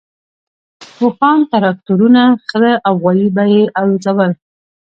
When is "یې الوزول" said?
3.53-4.31